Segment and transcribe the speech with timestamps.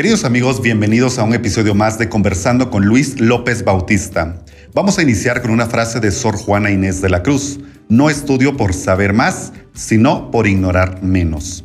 [0.00, 4.42] Queridos amigos, bienvenidos a un episodio más de Conversando con Luis López Bautista.
[4.72, 7.60] Vamos a iniciar con una frase de Sor Juana Inés de la Cruz.
[7.90, 11.64] No estudio por saber más, sino por ignorar menos.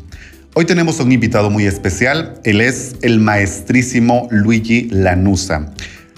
[0.54, 2.42] Hoy tenemos un invitado muy especial.
[2.44, 5.74] Él es el maestrísimo Luigi Lanusa.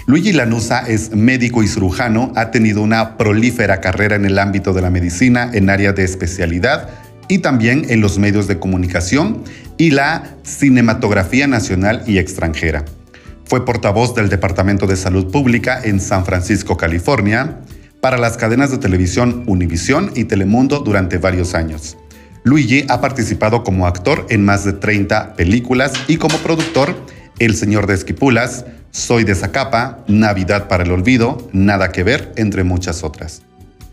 [0.07, 4.81] Luigi Lanusa es médico y cirujano, ha tenido una prolífera carrera en el ámbito de
[4.81, 6.89] la medicina en área de especialidad
[7.27, 9.43] y también en los medios de comunicación
[9.77, 12.85] y la cinematografía nacional y extranjera.
[13.45, 17.59] Fue portavoz del Departamento de Salud Pública en San Francisco, California,
[18.01, 21.97] para las cadenas de televisión Univisión y Telemundo durante varios años.
[22.43, 26.95] Luigi ha participado como actor en más de 30 películas y como productor
[27.39, 32.63] El Señor de Esquipulas, Soy de Zacapa, Navidad para el Olvido, Nada que ver, entre
[32.63, 33.41] muchas otras.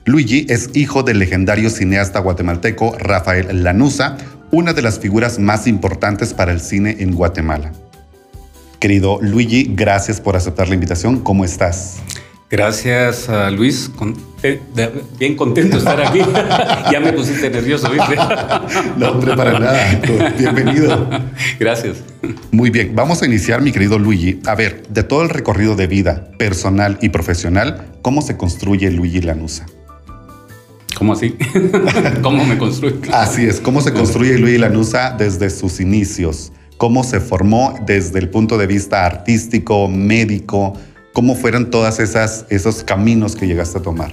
[0.05, 4.19] Luigi es hijo del legendario cineasta guatemalteco Rafael Lanusa,
[4.55, 7.73] una de las figuras más importantes para el cine en Guatemala.
[8.79, 11.21] Querido Luigi, gracias por aceptar la invitación.
[11.21, 11.97] ¿Cómo estás?
[12.51, 13.91] Gracias, Luis.
[14.45, 14.61] Eh,
[15.19, 16.21] bien contento de estar aquí.
[16.93, 18.15] ya me pusiste nervioso, ¿viste?
[18.97, 20.01] no, hombre, para nada.
[20.39, 21.09] Bienvenido.
[21.59, 21.97] Gracias.
[22.53, 24.41] Muy bien, vamos a iniciar, mi querido Luigi.
[24.47, 29.21] A ver, de todo el recorrido de vida personal y profesional, ¿cómo se construye Luigi
[29.21, 29.67] Lanusa?
[30.97, 31.37] ¿Cómo así?
[32.23, 32.97] ¿Cómo me construye?
[33.13, 36.53] Así es, ¿cómo se construye Luis Lanusa desde sus inicios?
[36.77, 40.75] ¿Cómo se formó desde el punto de vista artístico, médico?
[41.13, 44.13] ¿Cómo fueron todas esas esos caminos que llegaste a tomar?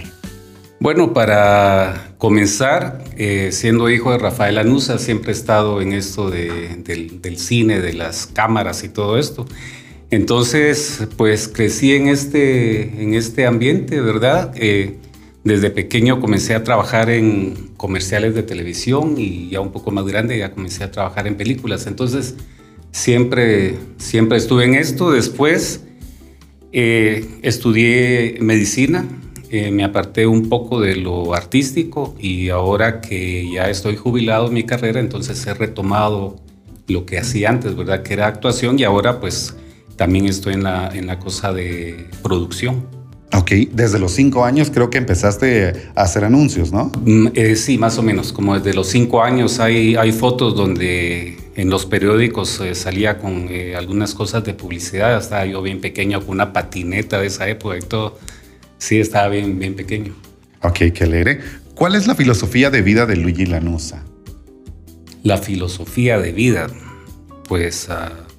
[0.80, 7.38] Bueno, para comenzar, eh, siendo hijo de Rafael Lanusa, siempre he estado en esto del,
[7.38, 9.46] cine, de las cámaras y todo esto.
[10.10, 14.54] Entonces, pues crecí en este, en este ambiente, ¿verdad?
[14.56, 14.98] Eh,
[15.44, 20.38] desde pequeño comencé a trabajar en comerciales de televisión y ya un poco más grande
[20.38, 21.88] ya comencé a trabajar en películas.
[21.88, 22.36] Entonces
[22.92, 25.12] siempre, siempre estuve en esto.
[25.12, 25.84] Después
[26.72, 29.06] eh, estudié medicina,
[29.50, 34.54] eh, me aparté un poco de lo artístico y ahora que ya estoy jubilado en
[34.54, 36.36] mi carrera, entonces he retomado
[36.88, 38.04] lo que hacía antes, ¿verdad?
[38.04, 39.56] Que era actuación y ahora pues
[39.96, 43.01] también estoy en la, en la cosa de producción.
[43.34, 46.92] Ok, desde los cinco años creo que empezaste a hacer anuncios, ¿no?
[47.06, 48.34] Mm, eh, sí, más o menos.
[48.34, 53.48] Como desde los cinco años hay, hay fotos donde en los periódicos eh, salía con
[53.50, 55.18] eh, algunas cosas de publicidad.
[55.18, 58.20] Estaba yo bien pequeño con una patineta de esa época y todo.
[58.78, 60.14] Sí, estaba bien, bien pequeño.
[60.64, 61.40] Ok, qué alegre.
[61.74, 64.04] ¿Cuál es la filosofía de vida de Luigi Lanusa?
[65.24, 66.68] La filosofía de vida,
[67.48, 67.88] pues...
[67.90, 68.31] Uh,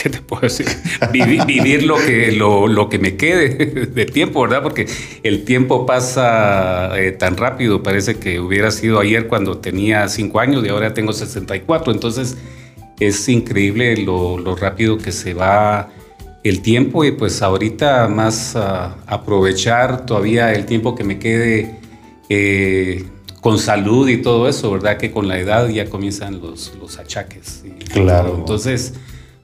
[0.00, 0.66] ¿qué te puedo decir?
[1.12, 4.62] Vivir, lo, que, lo, que me quede de tiempo, ¿verdad?
[4.62, 4.86] Porque
[5.22, 10.64] el tiempo pasa eh, tan rápido, parece que hubiera sido ayer cuando tenía cinco años
[10.64, 12.36] y ahora tengo 64, entonces
[12.98, 15.90] es increíble lo, rápido que se va
[16.44, 18.56] el tiempo y pues ahorita más
[19.06, 21.78] aprovechar todavía el tiempo que me quede
[22.30, 23.04] eh,
[23.42, 24.96] con salud y todo eso, ¿verdad?
[24.96, 27.64] Que con la edad ya comienzan los, los achaques.
[27.92, 28.36] claro.
[28.38, 28.94] Entonces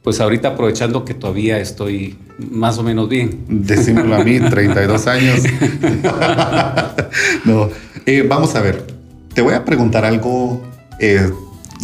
[0.07, 3.41] pues ahorita aprovechando que todavía estoy más o menos bien.
[3.49, 5.41] Decímelo a mí, 32 años.
[7.45, 7.71] no,
[8.07, 8.87] eh, vamos a ver,
[9.35, 10.63] te voy a preguntar algo
[11.01, 11.29] eh,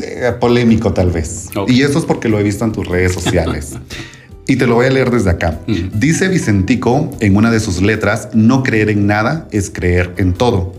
[0.04, 1.48] eh, polémico tal vez.
[1.66, 3.72] Y eso es porque lo he visto en tus redes sociales.
[4.46, 5.58] y te lo voy a leer desde acá.
[5.92, 10.74] Dice Vicentico en una de sus letras, no creer en nada es creer en todo.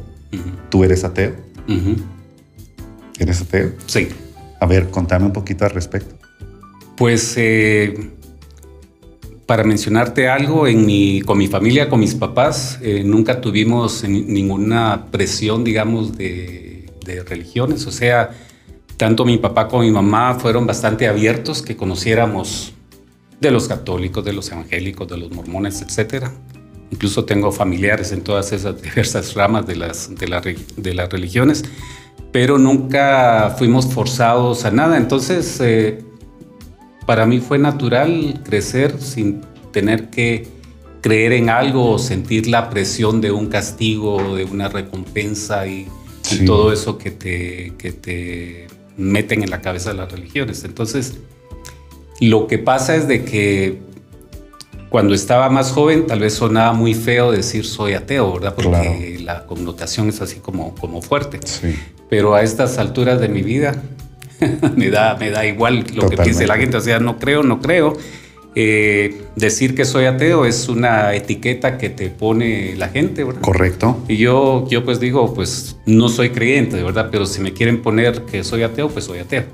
[0.69, 1.33] ¿Tú eres ateo?
[3.19, 3.73] ¿Eres ateo?
[3.85, 4.07] Sí.
[4.61, 6.22] A ver, contame un poquito al respecto.
[6.95, 8.11] Pues eh,
[9.45, 16.17] para mencionarte algo, con mi familia, con mis papás, eh, nunca tuvimos ninguna presión, digamos,
[16.17, 16.89] de,
[17.27, 17.85] religiones.
[17.85, 18.31] O sea,
[18.97, 22.73] tanto mi papá como mi mamá fueron bastante abiertos que conociéramos
[23.41, 26.27] de los católicos, de los evangélicos, de los mormones, etc.
[26.91, 31.65] Incluso tengo familiares en todas esas diversas ramas de las, de, de las religiones,
[32.31, 34.95] pero nunca fuimos forzados a nada.
[34.95, 36.03] Entonces, eh,
[37.05, 39.41] para mí fue natural crecer sin
[39.71, 40.47] tener que
[41.01, 45.87] creer en algo o sentir la presión de un castigo, de una recompensa y,
[46.47, 48.67] todo eso que te, que te
[48.97, 50.63] meten en la cabeza de las religiones.
[50.63, 51.15] Entonces,
[52.21, 53.81] lo que pasa es de que
[54.89, 58.55] cuando estaba más joven tal vez sonaba muy feo decir soy ateo, ¿verdad?
[58.55, 61.39] Porque la connotación es así como, como fuerte.
[62.09, 63.81] Pero a estas alturas de mi vida
[64.75, 67.59] me, da, me da igual lo que piense la gente, o sea, no creo, no
[67.61, 67.97] creo.
[68.55, 73.41] Eh, decir que soy ateo es una etiqueta que te pone la gente, ¿verdad?
[73.41, 74.03] Correcto.
[74.07, 78.21] Y yo, yo pues digo, pues no soy creyente, verdad, pero si me quieren poner
[78.25, 79.45] que soy ateo, pues soy ateo,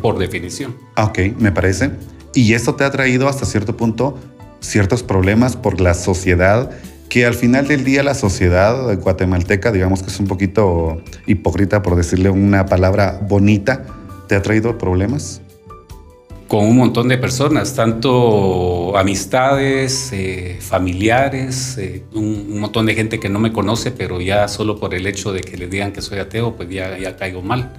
[0.00, 0.76] por definición.
[0.96, 1.90] Ok, me parece.
[2.34, 4.16] Y eso te ha traído hasta cierto punto
[4.62, 6.70] ciertos problemas por la sociedad,
[7.12, 11.94] que al final del día la sociedad guatemalteca, digamos que es un poquito hipócrita por
[11.94, 13.84] decirle una palabra bonita,
[14.28, 15.42] ¿te ha traído problemas?
[16.48, 23.28] Con un montón de personas, tanto amistades, eh, familiares, eh, un, montón de gente que
[23.28, 26.18] no me conoce, pero ya solo por el hecho de que le digan que soy
[26.18, 27.74] ateo, pues ya, ya caigo mal.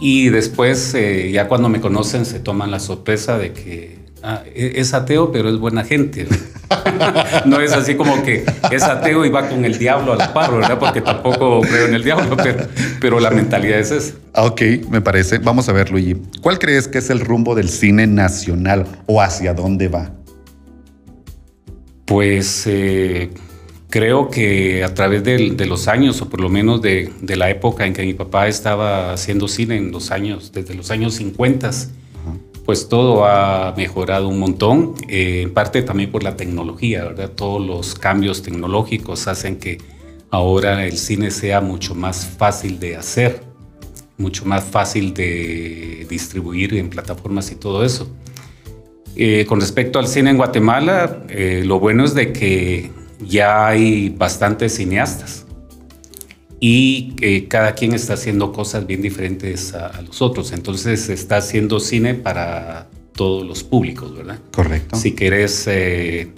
[0.00, 4.72] Y después, eh, ya cuando me conocen, se toman la sorpresa de que ah, e,
[4.76, 6.26] es ateo, pero es buena gente.
[7.46, 10.52] no es así como que es ateo y va con el diablo a la par,
[10.52, 10.78] ¿verdad?
[10.78, 12.36] Porque tampoco creo en el diablo,
[13.00, 14.14] pero, la mentalidad es esa.
[14.34, 15.38] Ah, ok, me parece.
[15.38, 16.16] Vamos a ver, Luigi.
[16.42, 20.12] ¿Cuál crees que es el rumbo del cine nacional o hacia dónde va?
[22.04, 23.30] Pues eh,
[23.90, 27.94] creo que a través de, los años, o por lo menos de, la época en
[27.94, 31.70] que mi papá estaba haciendo cine, en los años, desde los años 50,
[32.66, 37.30] pues todo ha mejorado un montón, eh, en parte también por la tecnología, ¿verdad?
[37.30, 39.78] Todos los cambios tecnológicos hacen que
[40.30, 43.40] ahora el cine sea mucho más fácil de hacer,
[44.18, 48.10] mucho más fácil de distribuir en plataformas y todo eso.
[49.14, 52.90] Eh, con respecto al cine en Guatemala, eh, lo bueno es de que
[53.20, 55.45] ya hay bastantes cineastas
[56.60, 60.52] y que cada quien está haciendo cosas bien diferentes a, los otros.
[60.52, 64.38] Entonces está haciendo cine para todos los públicos, ¿verdad?
[64.52, 64.96] Correcto.
[64.96, 66.32] Si querés eh,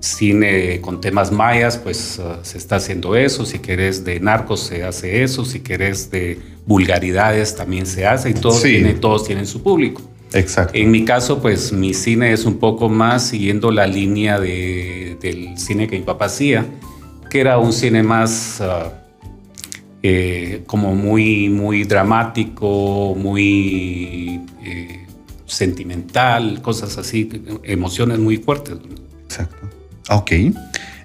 [0.00, 3.46] cine con temas mayas, pues uh, se está haciendo eso.
[3.46, 5.44] Si querés de narcos, se hace eso.
[5.44, 8.30] Si querés de vulgaridades, también se hace.
[8.30, 8.62] Y todos,
[9.00, 10.02] todos tienen su público.
[10.32, 10.72] Exacto.
[10.76, 15.58] En mi caso, pues mi cine es un poco más siguiendo la línea de, del
[15.58, 16.66] cine que mi papá hacía,
[17.28, 18.92] que era un cine más ah,
[20.02, 25.06] eh, como muy, muy dramático, muy eh,
[25.46, 27.28] sentimental, cosas así,
[27.64, 28.78] emociones muy fuertes.
[29.24, 29.68] Exacto.
[30.10, 30.32] Ok.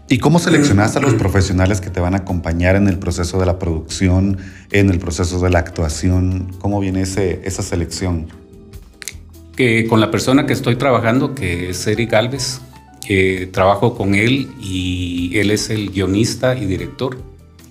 [0.07, 3.47] ¿Y cómo seleccionaste a los profesionales que te van a acompañar en el proceso de
[3.47, 4.37] la producción,
[4.71, 6.51] en el proceso de la actuación?
[6.59, 8.27] ¿Cómo viene ese, esa selección?
[9.55, 12.61] que con la persona que estoy trabajando, que es Eric Alves,
[13.05, 17.17] que trabajo con él y él es el guionista y director.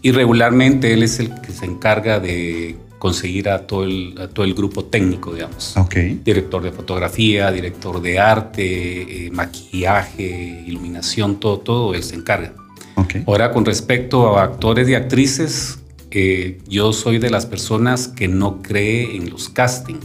[0.04, 4.52] Y regularmente él es el que se encarga de conseguir a todo el, todo el
[4.52, 5.74] grupo técnico, digamos.
[5.78, 6.20] Okay.
[6.22, 12.52] Director de fotografía, director de arte, eh, maquillaje, iluminación, todo, todo él se encarga.
[12.96, 13.24] Okay.
[13.26, 15.78] Ahora, con respecto a actores y actrices,
[16.10, 20.04] eh, yo soy de las personas que no cree en los castings.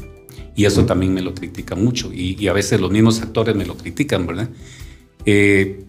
[0.56, 2.10] Y eso también me lo critica mucho.
[2.14, 4.48] Y, a veces los mismos actores me lo critican, ¿verdad?
[5.26, 5.84] Eh,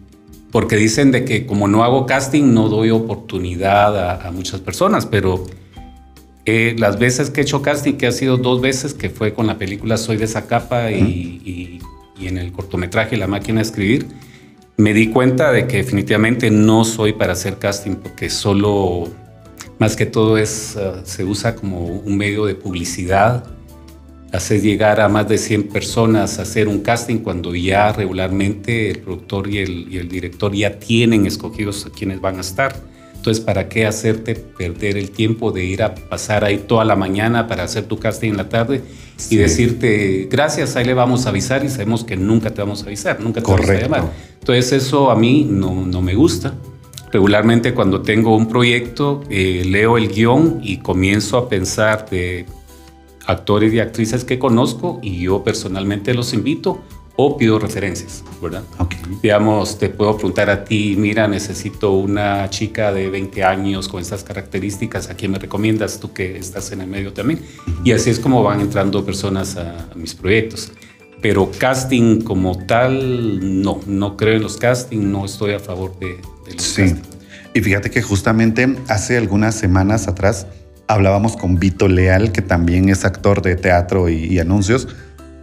[0.51, 5.45] porque dicen de que como no hago casting, no doy oportunidad a, muchas personas, pero
[6.45, 9.47] eh, las veces que he hecho casting, que ha sido dos veces, que fue con
[9.47, 11.79] la película Soy de esa capa y,
[12.19, 14.07] en el cortometraje La máquina de escribir,
[14.77, 19.07] me di cuenta de que definitivamente no soy para hacer casting porque solo,
[19.79, 23.45] más que todo es, ah, se usa como un medio de publicidad
[24.31, 28.99] hacer llegar a más de 100 personas a hacer un casting cuando ya regularmente el
[28.99, 32.75] productor y el, director ya tienen escogidos a quienes van a estar.
[33.15, 37.45] Entonces, ¿para qué hacerte perder el tiempo de ir a pasar ahí toda la mañana
[37.47, 38.81] para hacer tu casting en la tarde
[39.29, 42.87] y decirte, gracias, ahí le vamos a avisar y sabemos que nunca te vamos a
[42.87, 44.11] avisar, nunca te vamos a llamar?
[44.39, 46.55] Entonces, eso a mí no, no me gusta.
[47.11, 52.45] Regularmente cuando tengo un proyecto, eh, leo el guion y comienzo a pensar de
[53.31, 56.81] actores y actrices que conozco y yo personalmente los invito
[57.15, 58.63] o pido referencias, ¿verdad?
[59.21, 64.23] Digamos, te puedo preguntar a ti, mira, necesito una chica de 20 años con estas
[64.23, 67.41] características, ¿a quién me recomiendas tú que estás en el medio también?
[67.83, 70.71] Y así es como van entrando personas a, mis proyectos.
[71.21, 76.17] Pero casting como tal, no, no creo en los castings, no estoy a favor de,
[76.51, 76.95] los sí.
[77.53, 80.47] Y fíjate que justamente hace algunas semanas atrás
[80.91, 84.89] hablábamos con Vito Leal, que también es actor de teatro y, anuncios,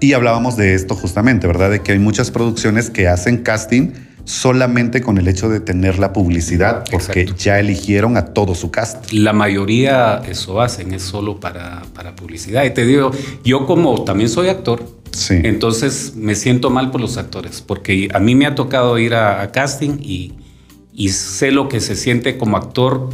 [0.01, 1.71] y hablábamos de esto justamente, ¿verdad?
[1.71, 3.93] De que hay muchas producciones que hacen casting
[4.25, 9.11] solamente con el hecho de tener la publicidad, porque ya eligieron a todo su cast.
[9.11, 12.65] La mayoría eso hacen, es solo para, para publicidad.
[12.65, 13.11] Y te digo,
[13.43, 15.41] yo como también soy actor, sí.
[15.45, 19.51] entonces me siento mal por los actores, porque a mí me ha tocado ir a,
[19.51, 20.35] casting y,
[20.93, 23.09] y sé lo que se siente como actor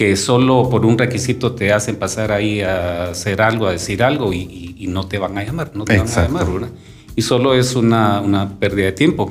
[0.00, 4.32] que solo por un requisito te hacen pasar ahí a hacer algo, a decir algo
[4.32, 6.46] y, no te van a llamar, no te van a llamar,
[7.14, 9.30] Y solo es una, una, pérdida de tiempo.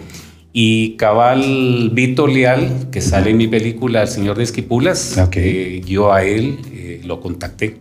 [0.53, 6.13] Y cabal Vito Leal, que sale en mi película El Señor de Esquipulas, eh, yo
[6.13, 7.79] a él eh, lo contacté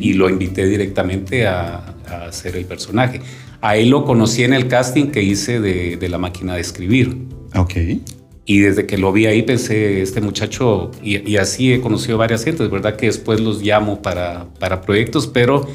[0.00, 3.20] y lo invité directamente a, a, hacer el personaje.
[3.60, 7.16] A él lo conocí en el casting que hice de, de la máquina de escribir.
[7.54, 7.74] Ok.
[8.46, 12.44] Y desde que lo vi ahí pensé, este muchacho, y, y así he conocido varias
[12.44, 15.66] gentes, verdad que después los llamo para, para proyectos, pero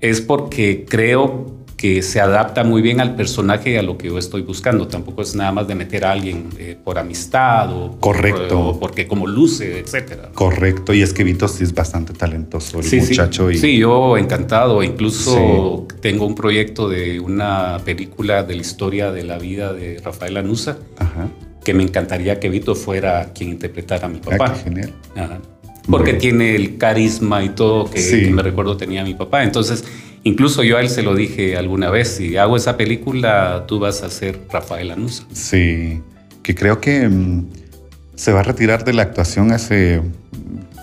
[0.00, 4.18] es porque creo que se adapta muy bien al personaje y a lo que yo
[4.18, 4.86] estoy buscando.
[4.86, 8.60] Tampoco es nada más de meter a alguien eh, por amistad o, Correcto.
[8.60, 10.30] o porque como luce, etcétera.
[10.34, 13.08] Correcto, y es que Vito sí es bastante talentoso el Sí, sí.
[13.12, 13.50] muchacho.
[13.50, 13.56] Y...
[13.56, 14.82] Sí, yo encantado.
[14.82, 20.36] Incluso tengo un proyecto de una película de la historia de la vida de Rafael
[20.36, 21.28] Anusa, Ajá.
[21.64, 24.54] Que me encantaría que Vito fuera quien interpretara a mi Ah, papá.
[24.54, 24.92] qué genial.
[25.16, 25.38] Ajá.
[25.90, 28.22] Porque tiene el carisma y todo que, Sí.
[28.22, 29.42] que me recuerdo tenía mi papá.
[29.44, 29.84] Entonces,
[30.24, 34.02] incluso yo a él se lo dije alguna vez, si hago esa película, tú vas
[34.02, 35.24] a ser Rafael Anusa.
[35.32, 36.00] Sí,
[36.42, 37.48] que creo que mm,
[38.14, 40.00] se va a retirar de la actuación hace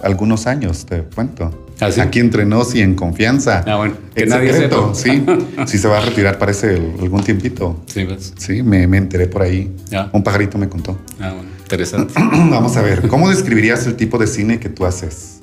[0.03, 1.66] algunos años, te cuento.
[1.79, 1.89] ¿Ah?
[2.01, 3.63] Aquí entre nos y en confianza.
[3.67, 5.15] Ah, bueno, que En nadie secreto, sepa.
[5.15, 5.45] sí.
[5.67, 7.81] Sí se va a retirar parece el- algún tiempito.
[7.85, 8.33] Sí, ¿ves?
[8.37, 9.71] Sí, me, me enteré por ahí.
[10.11, 10.97] Un pajarito me contó.
[11.19, 12.13] Ah, bueno, interesante.
[12.19, 15.41] Vamos a ver, ¿cómo describirías el tipo de cine que tú haces?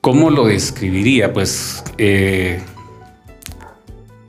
[0.00, 1.32] ¿Cómo lo describiría?
[1.34, 2.60] Pues eh,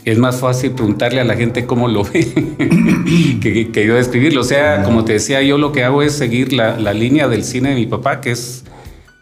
[0.04, 2.28] es más fácil preguntarle a la gente cómo lo ve
[3.42, 4.42] que, que yo describirlo.
[4.42, 7.44] O sea, como te decía, yo lo que hago es seguir la, la línea del
[7.46, 8.64] cine de mi papá, que es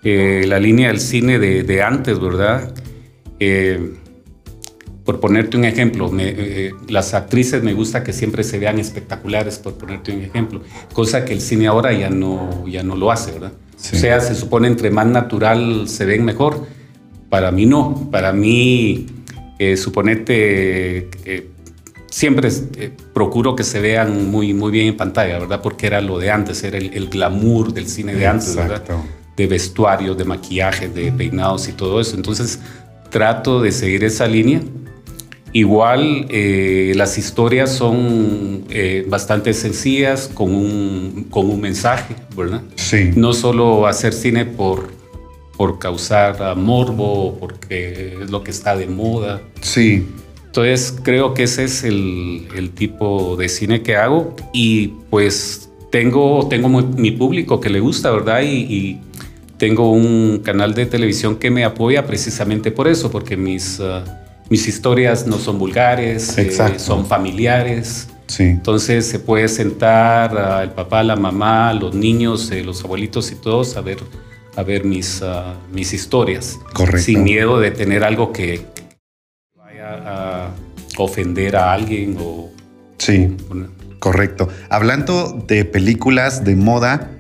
[0.04, 2.74] eh, la línea del cine de, de antes, ¿verdad?
[3.40, 3.94] Eh,
[5.06, 9.58] por ponerte un ejemplo, me- eh, las actrices me gusta que siempre se vean espectaculares,
[9.58, 10.62] por ponerte un ejemplo,
[10.94, 13.54] cosa que el cine ahora ya no, ya no lo hace, ¿verdad?
[13.76, 13.96] Sí.
[13.96, 16.66] O sea, se supone entre más natural se ven mejor.
[17.30, 19.06] Para mí no, para mí,
[19.78, 21.10] suponete,
[22.10, 22.50] siempre
[23.14, 25.62] procuro que se vean muy, muy bien en pantalla, ¿verdad?
[25.62, 28.84] Porque era lo de antes, era el, el glamour del cine de antes, ¿verdad?
[29.40, 32.18] De vestuario, de maquillaje, de peinados y todo eso.
[32.18, 32.60] Entonces
[33.10, 34.60] trato de seguir esa línea.
[35.54, 42.64] Igual eh, las historias son eh, bastante sencillas, con un, con un mensaje, ¿verdad?
[42.76, 43.12] Sí.
[43.16, 44.90] No solo hacer cine por,
[45.56, 49.42] por causar morbo, porque es lo que está de moda.
[49.62, 50.06] Sí.
[50.48, 56.48] Entonces creo que ese es el, el tipo de cine que hago y pues tengo,
[56.50, 58.42] tengo mi público que le gusta, ¿verdad?
[58.42, 59.02] Y, y
[59.60, 64.04] tengo un canal de televisión que me apoya precisamente por eso, porque mis, ah,
[64.50, 68.08] mis historias no son vulgares, eh, son familiares.
[68.28, 68.44] Sí.
[68.44, 73.76] Entonces se puede sentar el papá, la mamá, los niños, eh, los abuelitos y todos
[73.76, 73.98] a ver,
[74.56, 76.58] a ver mis, ah, mis historias.
[76.74, 77.02] Correcto.
[77.02, 78.62] Sin miedo de tener algo que
[79.58, 80.52] vaya a
[80.98, 82.50] ofender a alguien o...
[82.98, 83.36] Sí.
[84.00, 84.48] Correcto.
[84.70, 87.12] Hablando de películas de moda,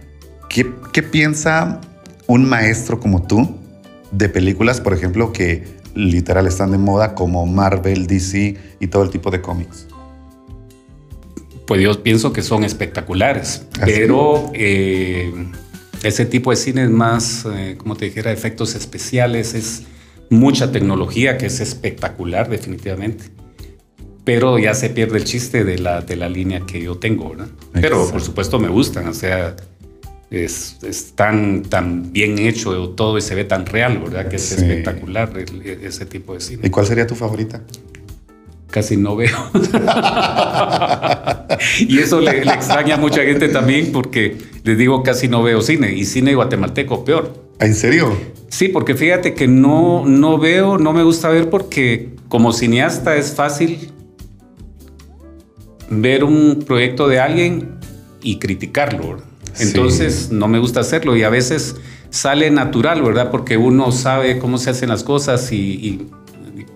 [0.47, 1.81] ¿qué, qué piensa
[2.29, 3.57] un maestro como tú
[4.11, 5.63] de películas, por ejemplo, que
[5.95, 9.87] literal están de moda como Marvel, DC y todo el tipo de cómics?
[11.65, 15.33] Pues yo pienso que son espectaculares, pero eh,
[16.03, 19.83] ese tipo de cine es más, eh, como te dijera, efectos especiales, es
[20.29, 23.25] mucha tecnología que es espectacular definitivamente.
[24.23, 27.47] Pero ya se pierde el chiste de la, de la línea que yo tengo, ¿verdad?
[27.73, 29.55] Pero por supuesto me gustan, o sea,
[30.31, 34.27] es, es tan, tan bien hecho todo y se ve tan real, ¿verdad?
[34.29, 34.55] Que es Sí.
[34.55, 36.61] espectacular el- ese tipo de cine.
[36.65, 37.61] ¿Y cuál sería tu favorita?
[38.69, 39.35] Casi no veo.
[41.79, 45.61] y eso le, le extraña a mucha gente también porque les digo casi no veo
[45.61, 47.33] cine y cine guatemalteco peor.
[47.59, 48.15] ¿En serio?
[48.49, 53.33] Sí, porque fíjate que no, no veo, no me gusta ver porque como cineasta es
[53.33, 53.91] fácil
[55.89, 57.71] ver un proyecto de alguien
[58.21, 59.09] y criticarlo.
[59.15, 59.25] ¿verdad?
[59.59, 61.75] Entonces no me gusta hacerlo y a veces
[62.09, 63.29] sale natural, ¿verdad?
[63.31, 66.07] Porque uno sabe cómo se hacen las cosas y, y,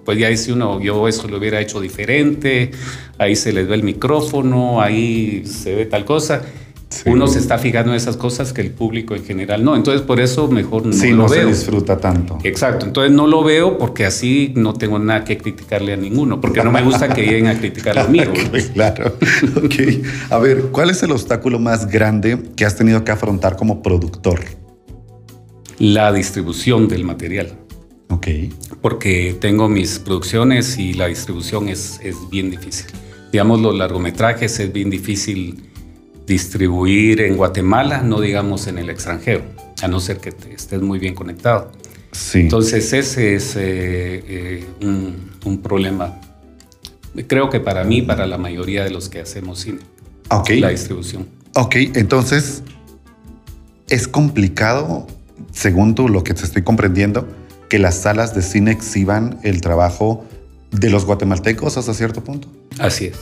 [0.06, 2.72] pues ya dice uno, yo eso lo hubiera hecho diferente,
[3.18, 6.44] ahí se les ve el micrófono, ahí se ve tal cosa.
[6.94, 7.10] Sí.
[7.10, 9.76] Uno se está fijando en esas cosas que el público en general no.
[9.76, 11.48] Entonces por eso mejor no sí, lo no se veo.
[11.48, 12.38] disfruta tanto.
[12.44, 16.64] Exacto, entonces no lo veo porque así no tengo nada que criticarle a ninguno, porque
[16.64, 18.32] no me gusta que lleguen a criticar lo mío.
[18.74, 19.16] claro.
[19.58, 19.74] Ok.
[20.30, 24.42] A ver, ¿cuál es el obstáculo más grande que has tenido que afrontar como productor?
[25.80, 27.54] La distribución del material,
[28.10, 28.28] Ok.
[28.82, 32.86] porque tengo mis producciones y la distribución es, es bien difícil.
[33.32, 35.64] Digamos, los largometrajes es bien difícil
[36.26, 39.44] distribuir en Guatemala, no digamos en el extranjero,
[39.82, 41.72] a no ser que te estés muy bien conectado.
[42.12, 42.42] Sí.
[42.42, 43.62] Entonces ese es eh,
[44.28, 46.20] eh, un, un problema,
[47.28, 49.80] creo que para mí, para la mayoría de los que hacemos cine,
[50.30, 50.50] ok.
[50.60, 51.28] la distribución.
[51.56, 52.64] Ok, entonces
[53.90, 55.08] es complicado,
[55.52, 57.28] según tú lo que te estoy comprendiendo,
[57.70, 60.26] que las salas de cine exhiban el trabajo
[60.72, 62.48] de los guatemaltecos hasta cierto punto.
[62.80, 63.18] Así es.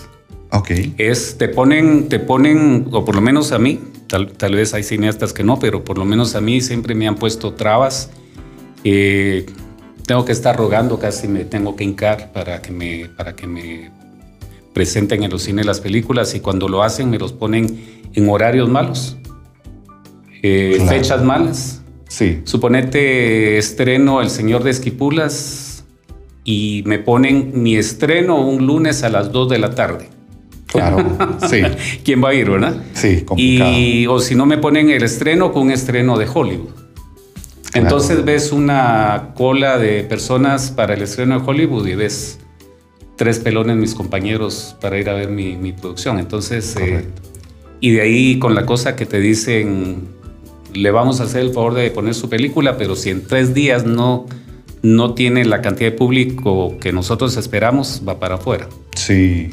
[0.52, 0.72] Ok.
[0.98, 4.84] Es, te ponen, te ponen, o por lo menos a mí, tal, tal vez hay
[4.84, 8.10] cineastas que no, pero por lo menos a mí siempre me han puesto trabas.
[8.84, 9.46] Eh,
[10.06, 13.92] tengo que estar rogando, casi me tengo que hincar para que me, para que me
[14.74, 18.70] presenten en los cines las películas y cuando lo hacen me los ponen en horarios
[18.70, 19.18] malos,
[20.44, 20.92] eh, Claro.
[20.92, 21.82] fechas malas.
[22.10, 22.42] Sí.
[22.44, 25.86] Suponete estreno El Señor de Esquipulas
[26.44, 30.10] y me ponen mi estreno un lunes a las 2 de la tarde.
[30.72, 31.38] Claro.
[31.50, 31.62] Sí.
[32.04, 32.76] ¿Quién va a ir, verdad?
[32.94, 33.72] Sí, complicado.
[33.72, 36.70] Y, o si no me ponen el estreno con un estreno de Hollywood.
[37.72, 37.88] Claro.
[37.88, 42.40] Entonces ves una cola de personas para el estreno de Hollywood y ves
[43.16, 46.20] tres pelones mis compañeros para ir a ver mi, mi producción.
[46.20, 47.22] Entonces, eh, Correcto.
[47.80, 50.08] y de ahí con la cosa que te dicen,
[50.74, 53.86] le vamos a hacer el favor de poner su película, pero si en tres días
[53.86, 54.26] no,
[54.82, 58.68] no tiene la cantidad de público que nosotros esperamos, va para afuera.
[58.96, 59.50] Sí.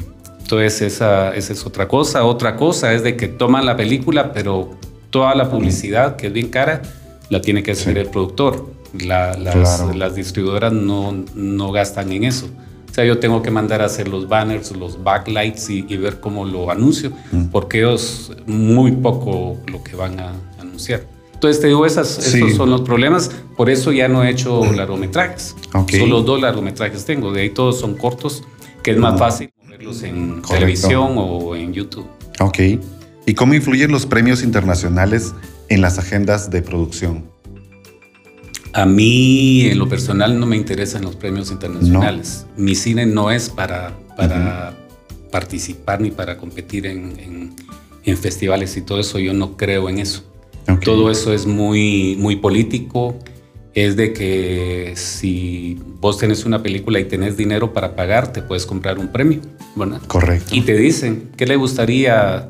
[0.51, 2.23] Entonces esa, esa es otra cosa.
[2.25, 4.71] Otra cosa es de que toman la película, pero
[5.11, 6.81] toda la publicidad, que es bien cara,
[7.29, 7.99] la tiene que hacer Sí.
[7.99, 8.65] el productor.
[8.99, 9.93] La- las, Claro.
[9.93, 12.47] las distribuidoras no, no gastan en eso.
[12.89, 16.19] O sea, yo tengo que mandar a hacer los banners, los backlights y, y ver
[16.19, 17.49] cómo lo anuncio, Mm.
[17.51, 21.03] porque ellos muy poco lo que van a anunciar.
[21.31, 22.39] Entonces te digo, esas, Sí.
[22.39, 23.29] esos son los problemas.
[23.55, 25.55] Por eso ya no he hecho largometrajes.
[25.75, 25.91] Ok.
[25.91, 27.31] Solo dos largometrajes tengo.
[27.31, 28.41] De ahí todos son cortos,
[28.81, 30.49] que es más fácil verlos en Correcto.
[30.55, 32.05] televisión o en YouTube.
[32.41, 32.59] Ok.
[33.25, 35.33] ¿Y cómo influyen los premios internacionales
[35.69, 37.23] en las agendas de producción?
[38.73, 42.45] A mí, en lo personal, no me interesan los premios internacionales.
[42.57, 44.77] Mi cine no es para, para
[45.31, 47.55] participar ni para competir en, en-
[48.03, 49.17] en festivales y todo eso.
[49.19, 50.23] Yo no creo en eso.
[50.83, 53.17] Todo eso es muy, muy político.
[53.75, 58.65] Es de que si vos tenés una película y tenés dinero para pagar, te puedes
[58.65, 59.41] comprar un premio,
[59.75, 60.01] ¿verdad?
[60.07, 60.55] Correcto.
[60.55, 62.49] Y te dicen, ¿qué le gustaría?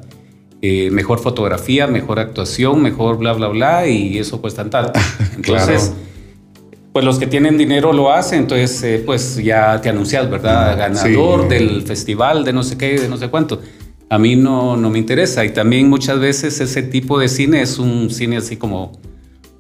[0.62, 4.92] Eh, mejor fotografía, mejor actuación, mejor bla, bla, bla, y eso cuesta tanto.
[5.38, 5.94] Entonces,
[6.92, 10.78] pues los que tienen dinero lo hacen, entonces eh, pues ya te anuncias, ¿verdad?
[10.78, 11.48] Ganador Sí.
[11.48, 13.62] del festival de no sé qué, de no sé cuánto.
[14.10, 15.46] A mí no, no me interesa.
[15.46, 19.00] Y también muchas veces ese tipo de cine es un cine así como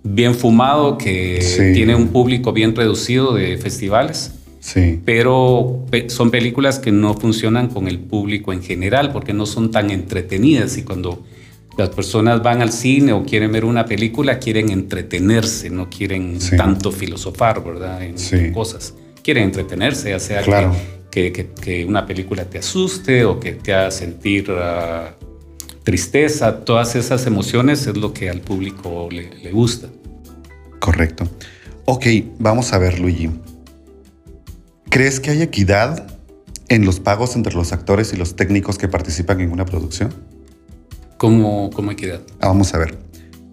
[0.04, 1.74] bien fumado, que Sí.
[1.74, 5.00] tiene un público bien reducido de festivales Sí.
[5.06, 9.72] pero pe- son películas que no funcionan con el público en general porque no son
[9.72, 11.24] tan entretenidas y cuando
[11.78, 16.58] las personas van al cine o quieren ver una película quieren entretenerse, no quieren Sí.
[16.58, 18.04] tanto filosofar, ¿verdad?
[18.04, 18.52] En Sí.
[18.52, 18.94] cosas.
[19.24, 20.76] Quieren entretenerse, ya sea Claro.
[21.10, 25.16] que, que- que- una película te asuste o que te haga sentir ah,
[25.84, 29.88] tristeza, todas esas emociones es lo que al público le, le gusta.
[30.80, 31.28] Correcto.
[31.86, 32.06] Ok,
[32.38, 33.30] vamos a ver, Luigi.
[34.89, 36.08] ¿Crees que hay equidad
[36.68, 40.13] en los pagos entre los actores y los técnicos que participan en una producción?
[41.18, 42.22] Como, como equidad.
[42.39, 42.98] Ah, vamos a ver.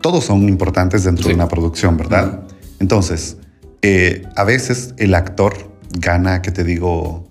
[0.01, 1.31] Todos son importantes dentro Sí.
[1.31, 2.43] de una producción, ¿verdad?
[2.79, 3.39] Entonces,
[3.83, 5.55] eh, a veces el actor
[5.99, 7.27] gana, que te digo,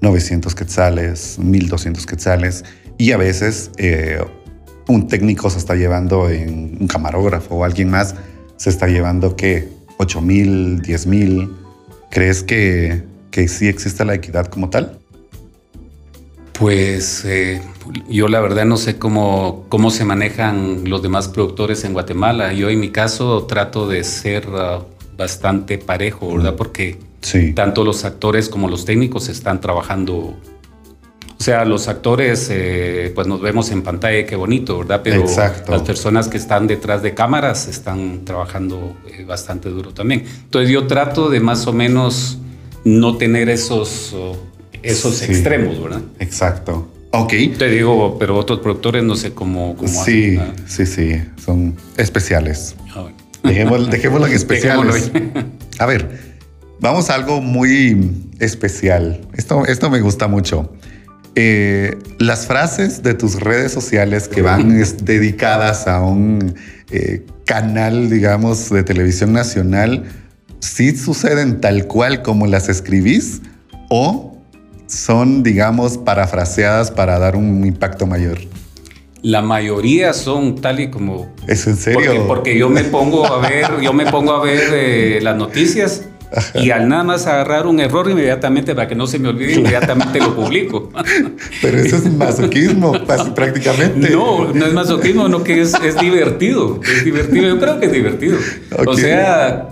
[0.00, 2.64] 900 quetzales, 1200 quetzales,
[2.98, 4.20] y a veces eh,
[4.88, 8.14] un técnico se está llevando en un camarógrafo o alguien más
[8.56, 9.68] se está llevando, ¿qué?
[9.98, 11.50] 8000, 10000.
[12.10, 14.98] ¿Crees que, que sí existe la equidad como tal?
[16.52, 17.60] Pues eh,
[18.08, 22.52] yo la verdad no sé cómo, cómo se manejan los demás productores en Guatemala.
[22.52, 24.80] Yo en mi caso trato de ser ah,
[25.16, 26.54] bastante parejo, ¿verdad?
[26.56, 27.54] Porque Sí.
[27.54, 30.36] tanto los actores como los técnicos están trabajando.
[31.38, 35.00] O sea, los actores, eh, pues nos vemos en pantalla, qué bonito, ¿verdad?
[35.04, 35.72] Pero Exacto.
[35.72, 40.24] las personas que están detrás de cámaras están trabajando eh, bastante duro también.
[40.44, 42.38] Entonces yo trato de más o menos
[42.84, 44.14] no tener esos,
[44.82, 45.24] esos Sí.
[45.26, 46.02] extremos, ¿verdad?
[46.18, 46.88] Exacto.
[47.10, 47.32] Ok.
[47.58, 51.20] Te digo, pero otros productores no sé cómo, cómo Sí, sí, sí.
[51.44, 52.74] Son especiales.
[52.94, 53.16] Ah, bueno.
[53.42, 55.12] Dejémoslo, dejémoslo en especiales.
[55.12, 55.50] Dejémoslo.
[55.78, 56.34] A ver,
[56.80, 59.20] vamos a algo muy especial.
[59.34, 60.72] Esto, esto me gusta mucho.
[61.36, 66.54] Eh, las frases de tus redes sociales que van es, dedicadas a un
[66.90, 70.04] eh, canal, digamos, de televisión nacional,
[70.60, 73.42] ¿sí suceden tal cual como las escribís
[73.90, 74.38] o
[74.86, 78.38] son, digamos, parafraseadas para dar un impacto mayor?
[79.22, 81.98] La mayoría son tal y como ¿Es en serio?
[81.98, 86.04] Porque, porque yo me pongo a ver, yo me pongo a ver eh, las noticias
[86.54, 90.18] y al nada más agarrar un error inmediatamente para que no se me olvide, inmediatamente
[90.18, 90.90] lo publico.
[91.62, 92.92] Pero eso es masoquismo,
[93.34, 94.10] prácticamente.
[94.10, 96.80] No, no es masoquismo, no que es, es divertido.
[96.82, 98.38] Es divertido, yo creo que es divertido.
[98.86, 99.70] O sea,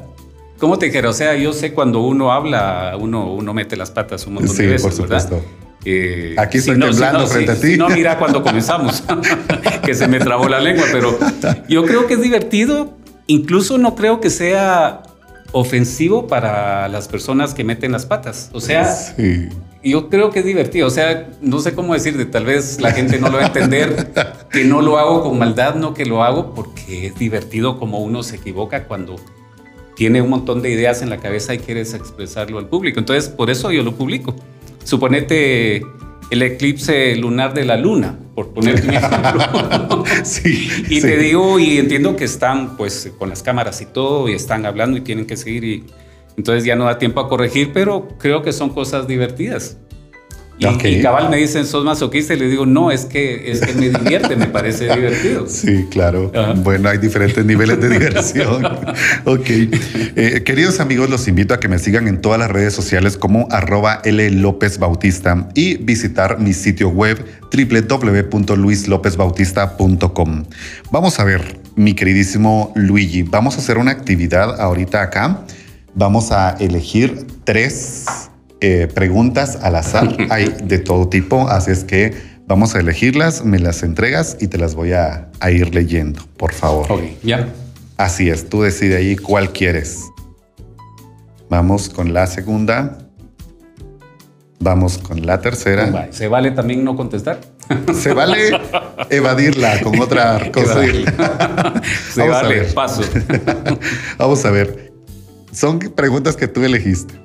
[0.62, 1.08] ¿Cómo te dijera?
[1.08, 4.62] O sea, yo sé cuando uno habla, uno, uno mete las patas un montón sí,
[4.62, 5.34] de veces, por supuesto.
[5.34, 5.50] ¿verdad?
[5.84, 7.76] Eh, Aquí estoy temblando frente a ti.
[7.76, 9.02] no, mira cuando comenzamos,
[9.84, 11.18] que se me trabó la lengua, pero
[11.68, 12.96] yo creo que es divertido.
[13.26, 15.02] Incluso no creo que sea
[15.52, 18.50] ofensivo para las personas que meten las patas.
[18.52, 19.48] O sea, sí.
[19.84, 20.86] yo creo que es divertido.
[20.86, 24.12] O sea, no sé cómo decirte, tal vez la gente no lo va a entender,
[24.50, 28.22] que no lo hago con maldad, no que lo hago porque es divertido como uno
[28.22, 29.16] se equivoca cuando
[29.94, 32.98] tiene un montón de ideas en la cabeza y quieres expresarlo al público.
[32.98, 34.34] Entonces, por eso yo lo publico.
[34.84, 35.82] Suponete
[36.30, 40.04] el eclipse lunar de la luna, por ponerte un ejemplo.
[40.24, 44.32] sí, y te digo, y entiendo que están pues con las cámaras y todo, y
[44.32, 45.84] están hablando y tienen que seguir, y
[46.36, 49.76] entonces ya no da tiempo a corregir, pero creo que son cosas divertidas.
[50.58, 53.90] Y, cabal me dicen, sos masoquista, y le digo, no, es que, es que me
[53.90, 55.48] divierte, me parece divertido.
[55.48, 56.30] Sí, claro.
[56.56, 58.64] Bueno, hay diferentes niveles de diversión.
[59.24, 59.48] ok.
[59.48, 63.48] Eh, queridos amigos, los invito a que me sigan en todas las redes sociales como
[63.50, 64.30] arroba L.
[64.30, 70.44] López Bautista y visitar mi sitio web www.luislopezbautista.com.
[70.90, 75.44] Vamos a ver, mi queridísimo Luigi, vamos a hacer una actividad ahorita acá.
[75.94, 78.30] Vamos a elegir tres
[78.62, 80.16] eh, preguntas al azar.
[80.30, 82.14] Hay de todo tipo, así es que
[82.46, 86.86] vamos a elegirlas, me las entregas y te las voy a, ir leyendo, por favor.
[86.90, 87.48] Ok, ya.
[87.96, 90.04] Así es, tú decide ahí cuál quieres.
[91.48, 92.98] Vamos con la segunda.
[94.60, 96.08] Vamos con la tercera.
[96.12, 97.40] ¿Se vale también no contestar?
[97.94, 98.60] Se vale
[99.10, 100.80] evadirla con otra cosa.
[102.12, 103.02] Se vale, paso.
[104.18, 104.92] Vamos a ver.
[105.52, 107.21] Son preguntas que tú elegiste.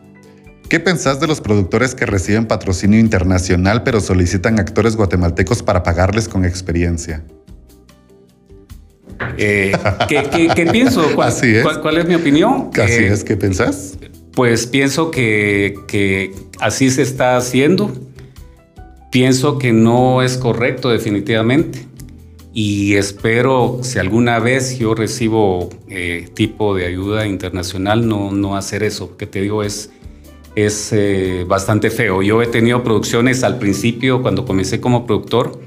[0.69, 6.27] ¿Qué pensás de los productores que reciben patrocinio internacional pero solicitan actores guatemaltecos para pagarles
[6.27, 7.23] con experiencia?
[9.37, 9.71] Eh,
[10.09, 11.09] ¿qué, pienso?
[11.15, 11.65] ¿Cuál, así es.
[11.77, 12.69] ¿cuál, es mi opinión?
[12.73, 13.97] Así eh, es, ¿qué pensás?
[14.33, 17.91] Pues pienso que, que así se está haciendo.
[19.09, 21.87] Pienso que no es correcto definitivamente
[22.53, 28.83] y espero si alguna vez yo recibo eh, tipo de ayuda internacional no, no hacer
[28.83, 29.15] eso.
[29.15, 29.91] Que te digo es
[30.57, 32.23] es eh, bastante feo.
[32.23, 35.61] Yo he tenido producciones al principio, cuando comencé como productor,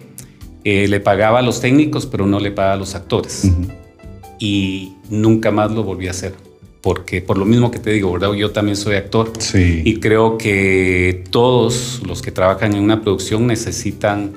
[0.65, 3.49] eh, le pagaba a los técnicos, pero no le pagaba a los actores.
[4.41, 6.35] Y nunca más lo volví a hacer.
[6.81, 8.33] Porque por lo mismo que te digo, ¿verdad?
[8.33, 9.33] Yo también soy actor.
[9.39, 9.83] Sí.
[9.85, 14.33] Y creo que todos los que trabajan en una producción necesitan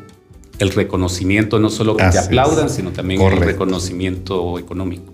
[0.60, 5.12] el reconocimiento, no solo que te aplaudan, sino también el reconocimiento económico.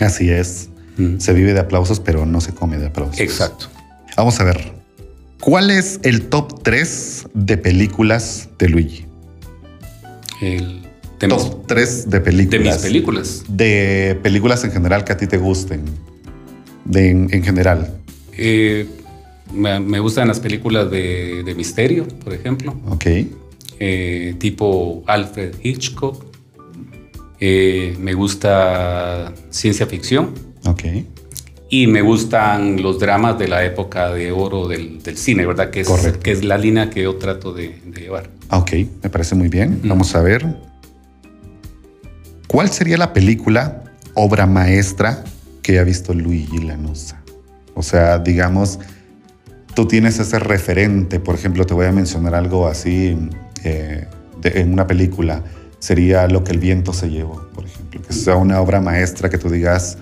[0.00, 0.68] Así es.
[1.16, 3.20] Se vive de aplausos, pero no se come de aplausos.
[3.20, 3.68] Exacto.
[4.18, 4.81] Vamos a ver.
[5.42, 9.06] ¿Cuál es el top 3 de películas de Luigi?
[10.40, 10.82] El
[11.18, 12.62] top 3 de películas.
[12.62, 13.44] De mis películas.
[13.48, 15.82] De películas en general que a ti te gusten.
[16.84, 17.92] De, en, general.
[18.38, 18.86] Eh,
[19.52, 22.80] me, gustan las películas de, misterio, por ejemplo.
[22.86, 23.06] Ok.
[23.80, 26.24] Eh, tipo Alfred Hitchcock.
[27.40, 30.34] Eh, me gusta ciencia ficción.
[30.66, 30.84] Ok
[31.72, 35.70] y me gustan los dramas de la época de oro del, cine, ¿verdad?
[35.70, 35.88] Que es,
[36.22, 38.28] que es la línea que yo trato de, llevar.
[38.50, 39.80] Ah, ok, me parece muy bien.
[39.82, 40.44] Vamos a ver.
[42.46, 45.24] ¿Cuál sería la película, obra maestra
[45.62, 47.22] que ha visto Luigi Lanusa?
[47.72, 48.78] O sea, digamos,
[49.74, 53.16] tú tienes ese referente, por ejemplo, te voy a mencionar algo así
[53.64, 54.08] eh,
[54.44, 55.42] en una película,
[55.78, 59.38] sería Lo que el viento se llevó, por ejemplo, que sea una obra maestra que
[59.38, 59.96] tú digas,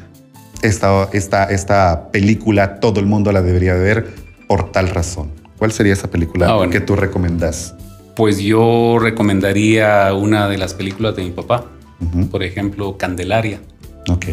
[0.63, 4.15] esta, esta, esta película todo el mundo la debería ver
[4.47, 5.31] por tal razón?
[5.59, 7.75] ¿Cuál sería esa película ah, que tú recomendas?
[8.17, 11.67] Pues yo recomendaría una de las películas de mi papá,
[12.31, 13.61] por ejemplo, Candelaria.
[14.09, 14.27] Ok.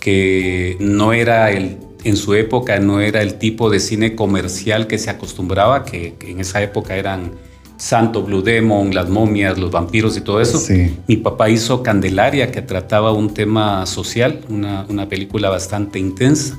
[0.00, 4.98] Que no era el, en su época, no era el tipo de cine comercial que
[4.98, 7.32] se acostumbraba, que en esa época eran
[7.76, 10.60] Santo Blue Demon, las momias, los vampiros y todo eso.
[11.06, 16.58] Mi papá hizo Candelaria, que trataba un tema social, una, una película bastante intensa.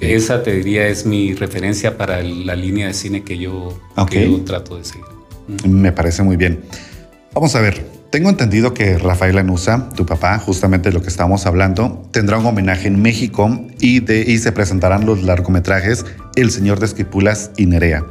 [0.00, 3.76] Esa te diría es mi referencia para la línea de cine que yo,
[4.44, 5.04] trato de seguir.
[5.68, 6.60] Me parece muy bien.
[7.34, 12.06] Vamos a ver, tengo entendido que Rafael Anusa, tu papá, justamente lo que estábamos hablando,
[12.12, 16.04] tendrá un homenaje en México y, de, y se presentarán los largometrajes
[16.36, 18.04] El Señor de Esquipulas y Nerea.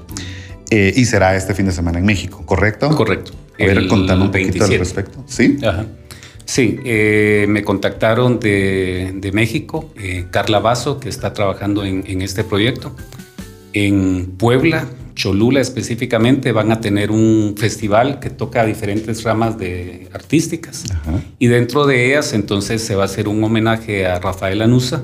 [0.71, 2.89] Eh, y será este fin de semana en México, ¿correcto?
[2.95, 3.33] Correcto.
[3.59, 5.23] A ver, contame un poquito al respecto.
[5.27, 5.57] ¿Sí?
[5.63, 5.85] Ajá.
[6.45, 12.95] Sí, eh, me contactaron de, México, eh, Carla Vaso, que está trabajando en, este proyecto.
[13.73, 20.83] En Puebla, Cholula específicamente, van a tener un festival que toca diferentes ramas de artísticas.
[21.39, 25.03] Y dentro de ellas, entonces, se va a hacer un homenaje a Rafael Anusa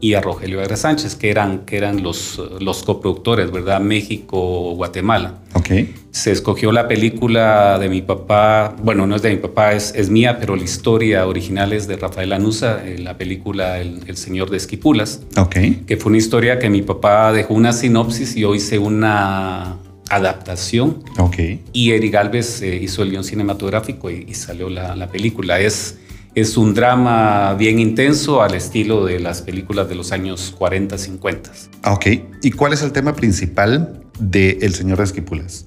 [0.00, 3.80] y a Rogelio Agra Sánchez, que eran, que eran los, los coproductores, ¿verdad?
[3.80, 5.38] México, Guatemala.
[5.54, 5.70] Ok.
[6.10, 10.10] Se escogió la película de mi papá, bueno, no es de mi papá, es, es
[10.10, 14.50] mía, pero la historia original es de Rafael Anusa, eh, la película el, el, Señor
[14.50, 15.22] de Esquipulas.
[15.36, 15.56] Ok.
[15.86, 19.78] Que fue una historia que mi papá dejó una sinopsis y yo hice una
[20.08, 21.02] adaptación.
[21.18, 21.36] Ok.
[21.72, 25.58] Y Eric Galvez eh, hizo el guion cinematográfico y, y salió la, la película.
[25.58, 25.98] Es
[26.36, 31.50] es un drama bien intenso al estilo de las películas de los años 40, 50.
[31.82, 32.06] Ah, ok.
[32.42, 35.64] ¿Y cuál es el tema principal de El Señor de Esquipulas?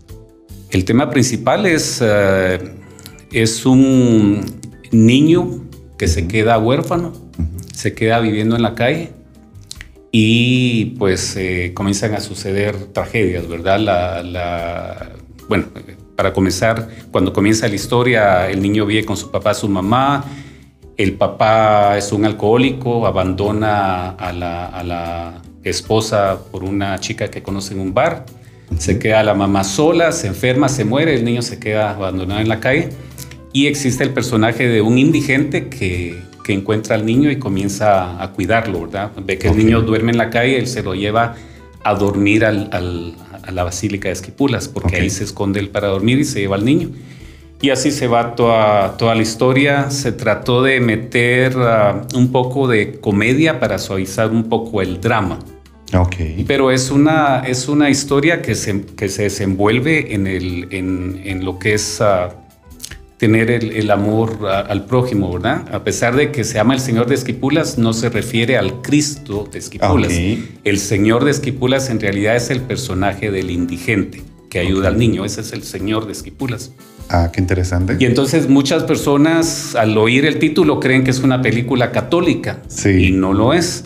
[0.69, 2.63] El tema principal es, uh,
[3.31, 4.45] es un
[4.91, 5.65] niño
[5.97, 7.73] que se queda huérfano, uh -huh.
[7.73, 9.09] se queda viviendo en la calle
[10.11, 13.79] y pues eh, comienzan a suceder tragedias, ¿verdad?
[13.79, 15.13] La, la,
[15.47, 15.65] bueno,
[16.15, 20.25] para comenzar, cuando comienza la historia, el niño vive con su papá, su mamá,
[20.99, 27.43] el papá es un alcohólico, abandona a la, a la, esposa por una chica que
[27.43, 28.25] conoce en un bar,
[28.77, 32.47] se queda la mamá sola, se enferma, se muere, el niño se queda abandonado en
[32.47, 32.89] la calle
[33.51, 38.31] y existe el personaje de un indigente que, que encuentra al niño y comienza a
[38.31, 39.11] cuidarlo, ¿verdad?
[39.17, 39.59] Ve que okay.
[39.59, 41.35] el niño duerme en la calle, él se lo lleva
[41.83, 45.01] a dormir al, al, a la Basílica de Esquipulas, porque okay.
[45.01, 46.89] ahí se esconde él para dormir y se lleva al niño.
[47.61, 49.91] Y así se va toda, toda la historia.
[49.91, 55.39] Se trató de meter uh, un poco de comedia para suavizar un poco el drama.
[55.93, 56.45] Okay.
[56.47, 61.43] Pero es una, es una historia que se, que se desenvuelve en, el, en, en
[61.43, 62.31] lo que es uh,
[63.17, 65.65] tener el, el amor uh, al prójimo, ¿verdad?
[65.73, 69.49] A pesar de que se llama el Señor de Esquipulas, no se refiere al Cristo
[69.51, 70.13] de Esquipulas.
[70.13, 70.59] Okay.
[70.63, 74.93] El Señor de Esquipulas en realidad es el personaje del indigente que ayuda okay.
[74.93, 75.25] al niño.
[75.25, 76.71] Ese es el Señor de Esquipulas.
[77.09, 77.97] Ah, qué interesante.
[77.99, 83.07] Y entonces muchas personas al oír el título creen que es una película católica sí.
[83.07, 83.85] y no lo es.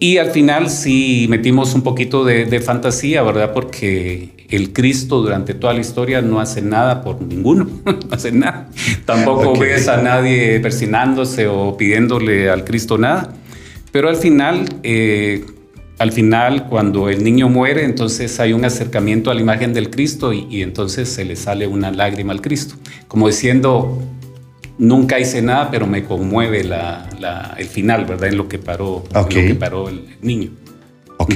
[0.00, 3.52] Y al final sí metimos un poquito de, de, fantasía, ¿verdad?
[3.52, 8.68] Porque el Cristo durante toda la historia no hace nada por ninguno, no hace nada.
[9.04, 9.62] Tampoco okay.
[9.62, 13.32] ves a nadie persinándose o pidiéndole al Cristo nada.
[13.92, 14.64] Pero al final...
[14.82, 15.44] Eh,
[16.00, 20.32] al final, cuando el niño muere, entonces hay un acercamiento a la imagen del Cristo
[20.32, 24.02] y, y, entonces se le sale una lágrima al Cristo, como diciendo,
[24.78, 28.30] nunca hice nada, pero me conmueve la, la, el final, ¿verdad?
[28.30, 29.40] En lo que paró, okay.
[29.40, 30.52] en lo que paró el niño.
[31.18, 31.34] Ok,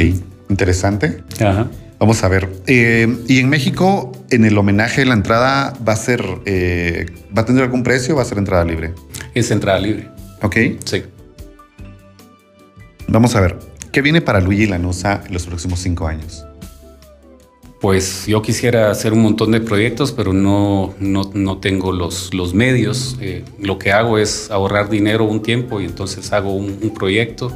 [0.48, 1.22] interesante.
[1.40, 1.68] Ajá.
[1.98, 2.48] Vamos a ver.
[2.66, 7.04] Eh, y en México, en el homenaje, la entrada va a ser, eh,
[7.36, 8.94] ¿va a tener algún precio o va a ser entrada libre?
[9.34, 10.08] Es entrada libre.
[10.40, 10.56] Ok.
[10.86, 11.02] Sí.
[13.08, 13.73] Vamos a ver.
[13.94, 16.44] ¿Qué viene para Luigi Lanusa en los próximos cinco años?
[17.80, 22.54] Pues yo quisiera hacer un montón de proyectos, pero no, no, no tengo los, los
[22.54, 23.16] medios.
[23.20, 27.52] Eh, lo que hago es ahorrar dinero un tiempo y entonces hago un, proyecto.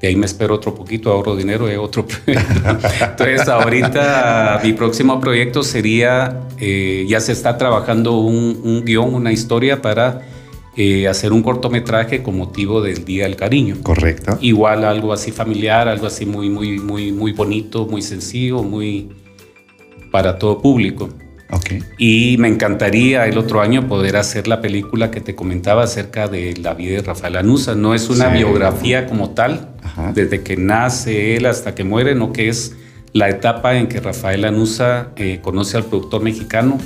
[0.00, 2.68] De ahí me espero otro poquito, ahorro dinero y otro proyecto.
[3.04, 9.30] Entonces ahorita mi próximo proyecto sería, eh, ya se está trabajando un, un guion, una
[9.30, 10.22] historia para
[10.76, 13.76] eh, hacer un cortometraje con motivo del Día del Cariño.
[13.82, 14.38] Correcto.
[14.40, 19.10] Igual algo así familiar, algo así muy, muy, muy, muy bonito, muy sencillo, muy
[20.10, 21.08] para todo público.
[21.52, 21.82] Okay.
[21.98, 26.56] Y me encantaría el otro año poder hacer la película que te comentaba acerca de
[26.56, 27.74] la vida de Rafael Anusa.
[27.74, 28.38] No es una sí.
[28.38, 30.12] biografía como tal, Ajá.
[30.14, 32.76] desde que nace él hasta que muere, no que es
[33.12, 36.78] la etapa en que Rafael Anusa eh, conoce al productor mexicano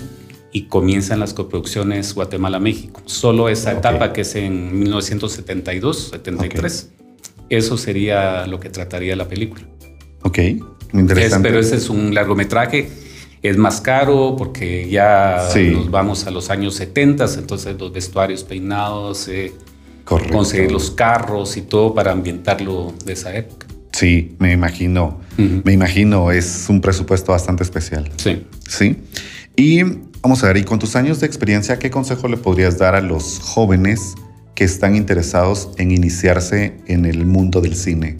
[0.54, 3.02] y comienzan las coproducciones Guatemala-México.
[3.06, 3.80] Solo esa okay.
[3.80, 6.46] etapa que es en 1972-73.
[6.46, 6.70] Okay.
[7.48, 9.64] Eso sería lo que trataría la película.
[10.22, 10.38] Ok,
[10.92, 11.48] interesante.
[11.48, 12.88] Es, pero ese es un largometraje.
[13.42, 15.72] Es más caro porque ya sí.
[15.72, 19.52] nos vamos a los años 70, entonces los vestuarios peinados, eh,
[20.04, 23.63] conseguir los carros y todo para ambientarlo de esa época.
[23.94, 25.20] Sí, me imagino.
[25.38, 25.62] Uh -huh.
[25.64, 28.10] Me imagino, es un presupuesto bastante especial.
[28.16, 28.44] Sí.
[28.68, 28.96] Sí.
[29.56, 29.82] Y
[30.24, 33.02] Vamos a ver, y con tus años de experiencia, ¿qué consejo le podrías dar a
[33.02, 34.14] los jóvenes
[34.54, 38.16] que están interesados en iniciarse en el mundo del cine?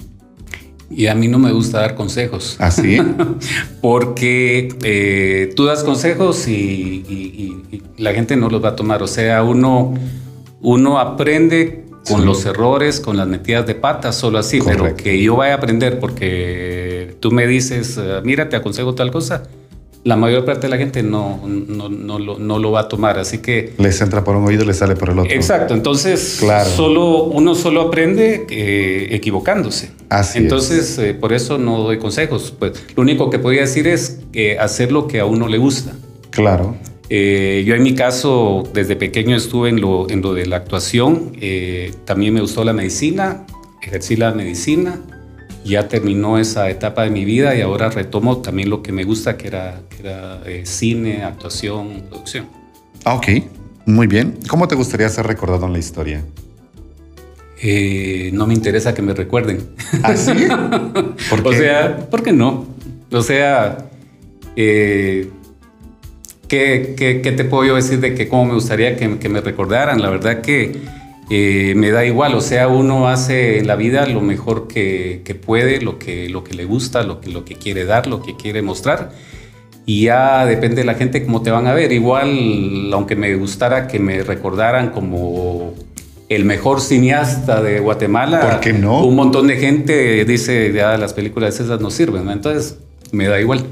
[0.91, 2.57] Y a mí no me gusta dar consejos.
[2.59, 2.99] ¿Así?
[3.81, 6.53] Porque eh, tú das consejos y,
[7.09, 9.03] y, y, la gente no los va a tomar.
[9.03, 9.95] O sea, uno,
[10.61, 12.27] uno aprende con sí.
[12.27, 14.59] los errores, con las metidas de patas, solo así.
[14.59, 14.85] Correcto.
[14.85, 19.11] Pero que yo vaya a aprender porque tú me dices, uh, mira, te aconsejo tal
[19.11, 19.45] cosa
[20.05, 23.19] la mayor parte de la gente no, no, no, lo, no, lo, va a tomar,
[23.19, 23.73] así que...
[23.79, 25.33] Les entra por un oído y les sale por el otro.
[25.33, 26.69] Exacto, entonces claro.
[26.69, 29.93] solo, uno solo aprende eh, equivocándose.
[30.11, 32.55] Así entonces, eh, por eso no doy consejos.
[32.59, 35.93] Pues, lo único que podría decir es que hacer lo que a uno le gusta.
[36.29, 36.77] Claro.
[37.17, 41.31] Eh, yo en mi caso, desde pequeño estuve en lo, en lo de la actuación,
[42.05, 43.47] también me gustó la medicina,
[43.81, 44.99] ejercí la medicina,
[45.65, 49.37] ya terminó esa etapa de mi vida y ahora retomo también lo que me gusta,
[49.37, 49.81] que era,
[50.45, 52.47] eh, cine, actuación, producción.
[53.05, 53.29] Ah, ok,
[53.87, 54.37] muy bien.
[54.49, 56.25] ¿Cómo te gustaría ser recordado en la historia?
[57.63, 59.69] Eh, no me interesa que me recuerden.
[60.03, 60.33] ¿Ah, sí?
[61.31, 61.49] ¿Por qué?
[61.49, 62.67] O sea, ¿por qué no?
[63.13, 63.89] O sea,
[66.55, 70.01] eh, ¿qué, te puedo yo decir de que cómo me gustaría que, me recordaran?
[70.01, 70.77] La verdad que
[71.31, 75.81] eh, me da igual, o sea, uno hace en la vida lo mejor que, puede,
[75.81, 78.63] lo que, lo que le gusta, lo que, lo que quiere dar, lo que quiere
[78.63, 79.13] mostrar.
[79.87, 81.93] Y ya depende de la gente cómo te van a ver.
[81.93, 85.75] Igual, aunque me gustara que me recordaran como
[86.29, 88.41] el mejor cineasta de Guatemala.
[88.41, 89.05] ¿Por qué no?
[89.05, 92.79] Un montón de gente dice, ya las películas esas no sirven, entonces
[93.13, 93.65] me da igual.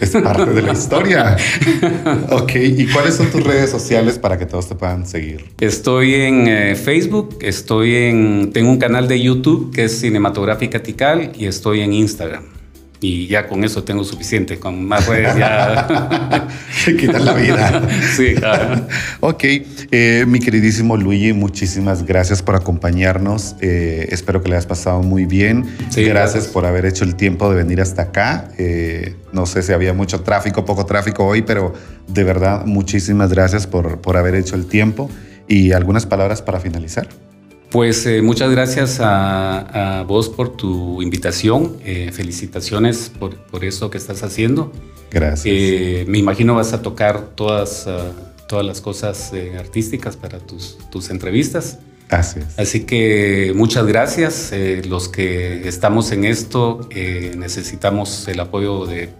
[0.00, 1.36] Es parte de la historia.
[2.30, 5.44] ok, ¿y cuáles son tus redes sociales para que todos te puedan seguir?
[5.60, 11.32] Estoy en eh, Facebook, estoy en, tengo un canal de YouTube que es Cinematográfica Tical
[11.36, 12.57] y estoy en Instagram
[13.00, 16.48] y ya con eso tengo suficiente, con más redes ya...
[16.84, 17.88] Se quitan la vida.
[18.16, 18.86] sí, claro.
[19.20, 19.44] ok,
[19.90, 23.56] eh, mi queridísimo Luigi, muchísimas gracias por acompañarnos.
[23.60, 25.64] Eh, espero que le hayas pasado muy bien.
[25.96, 28.48] gracias, por haber hecho el tiempo de venir hasta acá.
[28.58, 31.74] Eh, no sé si había mucho tráfico, poco tráfico hoy, pero
[32.08, 35.10] de verdad, muchísimas gracias por, por haber hecho el tiempo.
[35.46, 37.08] ¿Y algunas palabras para finalizar?
[37.70, 41.76] Pues eh, muchas gracias a, vos por tu invitación.
[41.84, 44.72] Eh, felicitaciones por, por, eso que estás haciendo.
[45.10, 45.46] Gracias.
[45.46, 48.12] Eh, me imagino vas a tocar todas, ah,
[48.48, 51.78] todas las cosas artísticas para tus, tus entrevistas.
[52.08, 52.58] Gracias.
[52.58, 54.52] Así que muchas gracias.
[54.88, 56.88] los que estamos en esto
[57.36, 59.10] necesitamos el apoyo de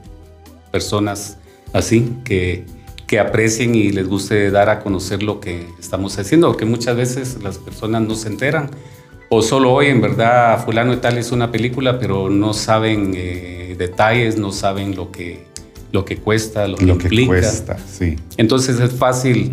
[0.72, 1.36] personas
[1.74, 2.64] así que
[3.08, 7.42] que aprecien y les guste dar a conocer lo que estamos haciendo, porque muchas veces
[7.42, 8.70] las personas no se enteran
[9.30, 10.62] o solo oyen, ¿verdad?
[10.64, 15.46] Fulano y tal es una película, pero no saben eh, detalles, no saben lo que,
[15.90, 18.16] lo que cuesta, lo que lo Que cuesta, sí.
[18.36, 19.52] Entonces es fácil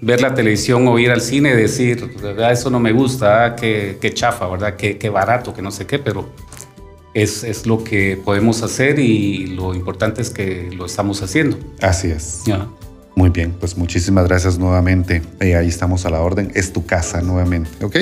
[0.00, 2.52] ver la televisión o ir al cine y decir, ¿verdad?
[2.52, 4.74] eso no me gusta, ah, qué, chafa, ¿verdad?
[4.76, 6.28] Qué, qué, barato, que no sé qué, pero
[7.14, 11.56] es, es, lo que podemos hacer y lo importante es que lo estamos haciendo.
[11.80, 12.42] Así es.
[13.16, 15.22] Muy bien, pues muchísimas gracias nuevamente.
[15.40, 16.52] Eh, ahí estamos a la orden.
[16.54, 17.96] Es tu casa nuevamente, ¿ok?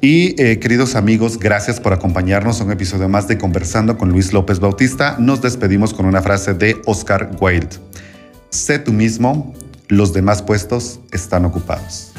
[0.00, 4.32] Y eh, queridos amigos, gracias por acompañarnos a un episodio más de Conversando con Luis
[4.32, 5.16] López Bautista.
[5.18, 7.76] Nos despedimos con una frase de Oscar Wilde.
[8.50, 9.54] Sé tú mismo,
[9.88, 12.12] los demás puestos están ocupados.